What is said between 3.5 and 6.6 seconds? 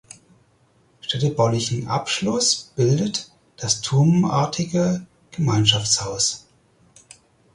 das turmartige Gemeinschaftshaus.